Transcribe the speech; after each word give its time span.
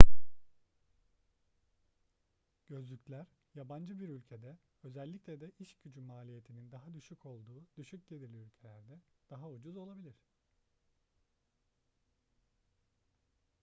gözlükler 2.69 3.25
yabancı 3.55 3.99
bir 3.99 4.09
ülkede 4.09 4.57
özellikle 4.83 5.41
de 5.41 5.51
iş 5.59 5.75
gücü 5.75 6.01
maliyetinin 6.01 6.71
daha 6.71 6.93
düşük 6.93 7.25
olduğu 7.25 7.65
düşük 7.77 8.07
gelirli 8.07 8.37
ülkelerde 8.37 8.99
daha 9.29 9.47
ucuz 9.49 9.77
olabilir 9.77 10.15